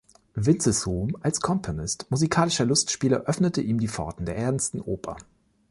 Vincis 0.33 0.87
Ruhm 0.87 1.15
als 1.21 1.41
Komponist 1.41 2.09
musikalischer 2.09 2.65
Lustspiele 2.65 3.17
öffnete 3.27 3.61
ihm 3.61 3.79
die 3.79 3.87
Pforten 3.87 4.25
der 4.25 4.35
ernsten 4.35 4.81
Oper. 4.81 5.15